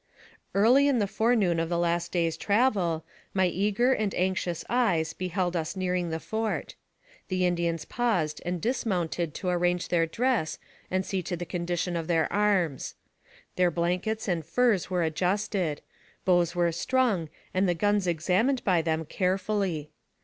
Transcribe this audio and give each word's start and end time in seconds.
Early 0.55 0.87
in 0.87 0.97
the 0.97 1.05
forenoon 1.05 1.59
of 1.59 1.69
the 1.69 1.77
last 1.77 2.11
day's 2.11 2.35
travel, 2.35 3.05
my 3.35 3.45
eager 3.45 3.93
and 3.93 4.15
anxious 4.15 4.65
eyes 4.67 5.13
beheld 5.13 5.55
us 5.55 5.75
nearing 5.75 6.09
the 6.09 6.19
fort. 6.19 6.73
The 7.27 7.45
Indians 7.45 7.85
paused 7.85 8.41
and 8.43 8.59
dismounted 8.59 9.35
to 9.35 9.49
arrange 9.49 9.89
their 9.89 10.07
dress 10.07 10.57
and 10.89 11.05
see 11.05 11.21
to 11.21 11.37
the 11.37 11.45
condition 11.45 11.95
of 11.95 12.07
their 12.07 12.33
arms. 12.33 12.95
Their 13.57 13.69
blankets 13.69 14.27
and 14.27 14.43
furs 14.43 14.89
were 14.89 15.03
adjusted; 15.03 15.81
bows 16.25 16.55
were 16.55 16.71
strung, 16.71 17.29
and 17.53 17.69
the 17.69 17.75
guns 17.75 18.07
examined 18.07 18.63
by 18.63 18.81
them, 18.81 19.05
carefully. 19.05 19.91